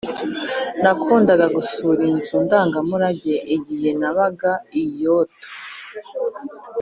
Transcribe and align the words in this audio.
nakundaga 0.81 1.45
gusura 1.55 2.01
inzu 2.11 2.35
ndangamurage 2.45 3.33
igihe 3.55 3.89
nabaga 4.01 4.51
i 4.81 4.83
kyoto. 4.93 5.47